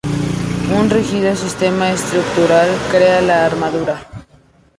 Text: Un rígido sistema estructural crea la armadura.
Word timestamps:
Un 0.79 0.89
rígido 0.89 1.35
sistema 1.35 1.91
estructural 1.91 2.69
crea 2.89 3.21
la 3.21 3.45
armadura. 3.45 4.01